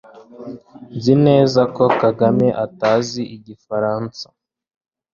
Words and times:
Nzi 0.95 1.13
neza 1.25 1.61
ko 1.75 1.83
Kagame 2.01 2.47
atazi 2.65 3.21
Igifaransa 3.35 4.25